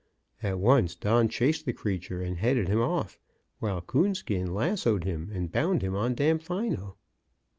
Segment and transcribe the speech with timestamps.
[0.41, 3.19] At once Don chased the creature and headed him off,
[3.59, 6.95] while Coonskin lassoed him and bound him on Damfino.